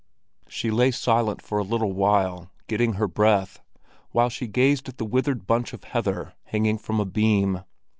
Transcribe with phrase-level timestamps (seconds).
[0.49, 3.59] She lay silent for a little while, getting her breath,
[4.09, 7.61] while she gazed at a withered bunch of heather hanging from a beam.